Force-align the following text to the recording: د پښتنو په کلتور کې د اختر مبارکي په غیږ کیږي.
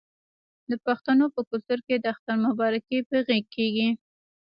د 0.69 0.71
پښتنو 0.85 1.25
په 1.35 1.41
کلتور 1.49 1.79
کې 1.87 1.95
د 1.99 2.05
اختر 2.13 2.35
مبارکي 2.45 2.97
په 3.09 3.17
غیږ 3.27 3.45
کیږي. 3.55 3.89